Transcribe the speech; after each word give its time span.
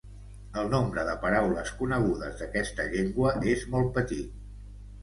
El 0.61 0.69
nombre 0.71 1.03
de 1.09 1.13
paraules 1.25 1.75
conegudes 1.83 2.35
d'aquesta 2.41 2.89
llengua 2.97 3.39
és 3.55 3.71
molt 3.77 3.95
petit. 4.01 4.35